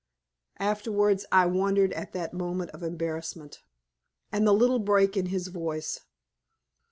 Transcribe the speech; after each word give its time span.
Afterwards 0.57 1.27
I 1.31 1.45
wondered 1.45 1.93
at 1.93 2.11
that 2.13 2.33
moment 2.33 2.71
of 2.71 2.81
embarrassment, 2.81 3.61
and 4.31 4.47
the 4.47 4.51
little 4.51 4.79
break 4.79 5.15
in 5.15 5.27
his 5.27 5.49
voice. 5.49 5.99